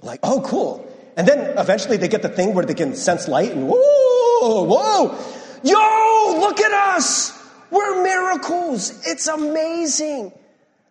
[0.00, 0.90] Like, oh, cool.
[1.16, 5.18] And then eventually they get the thing where they can sense light and whoa, whoa,
[5.62, 7.32] yo, look at us.
[7.70, 9.06] We're miracles.
[9.06, 10.32] It's amazing.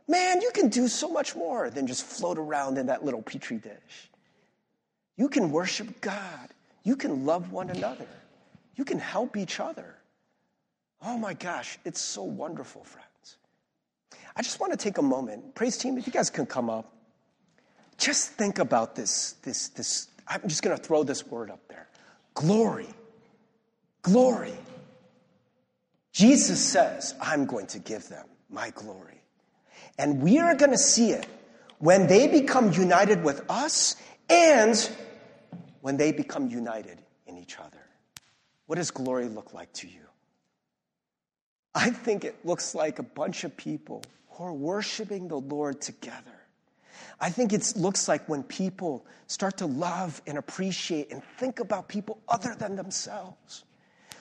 [0.08, 3.58] Man, you can do so much more than just float around in that little petri
[3.58, 4.12] dish.
[5.16, 6.50] You can worship God.
[6.84, 8.08] You can love one another.
[8.76, 9.96] You can help each other.
[11.06, 13.38] Oh my gosh, it's so wonderful, friends.
[14.36, 15.54] I just want to take a moment.
[15.54, 16.92] Praise team, if you guys can come up.
[17.98, 20.08] Just think about this, this, this.
[20.28, 21.88] I'm just going to throw this word up there.
[22.34, 22.88] Glory.
[24.02, 24.54] Glory.
[26.12, 29.22] Jesus says, I'm going to give them my glory.
[29.98, 31.28] And we are going to see it
[31.80, 33.96] when they become united with us
[34.30, 34.90] and
[35.82, 37.83] when they become united in each other.
[38.66, 40.00] What does glory look like to you?
[41.76, 46.44] I think it looks like a bunch of people who are worshiping the Lord together.
[47.20, 51.88] I think it looks like when people start to love and appreciate and think about
[51.88, 53.64] people other than themselves.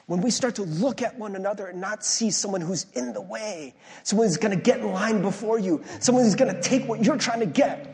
[0.07, 3.21] When we start to look at one another and not see someone who's in the
[3.21, 6.89] way, someone who's going to get in line before you, someone who's going to take
[6.89, 7.89] what you're trying to get,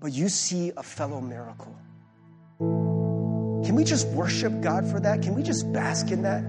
[0.00, 1.76] but you see a fellow miracle.
[3.66, 5.22] Can we just worship God for that?
[5.22, 6.44] Can we just bask in that?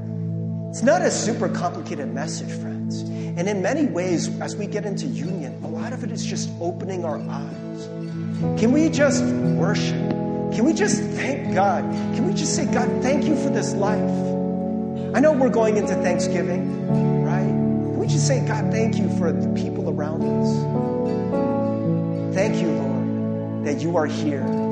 [0.69, 3.01] It's not a super complicated message, friends.
[3.01, 6.47] And in many ways, as we get into union, a lot of it is just
[6.61, 7.87] opening our eyes.
[8.59, 9.97] Can we just worship?
[10.53, 11.83] Can we just thank God?
[12.13, 13.97] Can we just say, God, thank you for this life?
[15.15, 17.41] I know we're going into Thanksgiving, right?
[17.41, 20.53] Can we just say, God, thank you for the people around us?
[22.35, 24.66] Thank you, Lord, that you are here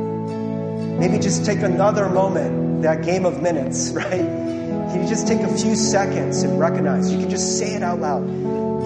[1.00, 4.10] Maybe just take another moment, that game of minutes, right?
[4.10, 7.12] Can you just take a few seconds and recognize?
[7.12, 8.26] You can just say it out loud.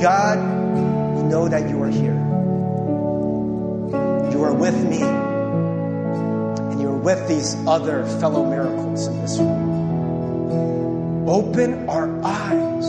[0.01, 0.39] God,
[1.15, 2.15] we know that you are here.
[4.31, 11.27] You are with me, and you are with these other fellow miracles in this room.
[11.29, 12.85] Open our eyes.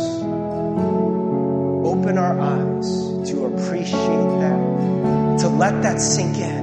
[1.84, 6.59] Open our eyes to appreciate that, to let that sink in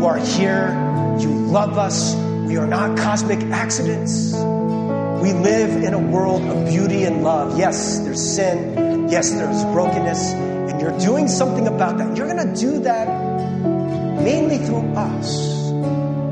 [0.00, 0.70] you are here.
[1.20, 2.14] You love us.
[2.14, 4.32] We are not cosmic accidents.
[4.32, 7.58] We live in a world of beauty and love.
[7.58, 9.10] Yes, there's sin.
[9.10, 10.32] Yes, there's brokenness.
[10.32, 12.16] And you're doing something about that.
[12.16, 13.08] You're going to do that
[14.22, 15.36] mainly through us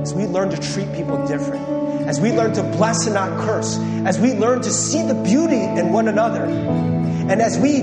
[0.00, 1.62] as we learn to treat people different,
[2.08, 5.60] as we learn to bless and not curse, as we learn to see the beauty
[5.60, 7.80] in one another, and as we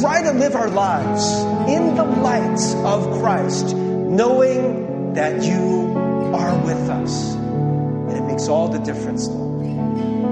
[0.00, 1.30] try to live our lives
[1.70, 3.76] in the light of Christ
[4.16, 5.94] knowing that you
[6.34, 7.34] are with us.
[7.34, 9.64] And it makes all the difference, Lord.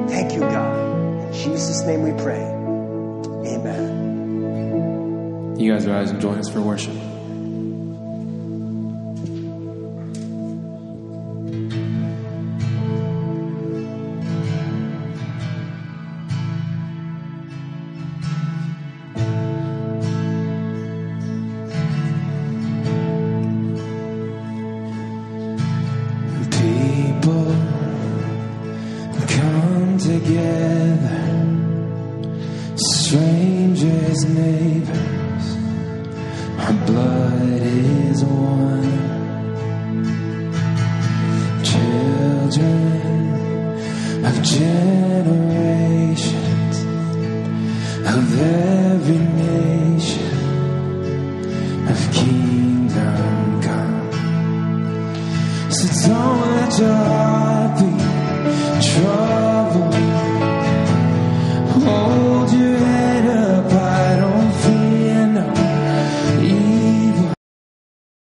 [0.09, 1.27] Thank you, God.
[1.27, 2.43] In Jesus' name we pray.
[3.55, 4.03] Amen.
[5.59, 6.95] You guys rise and join us for worship.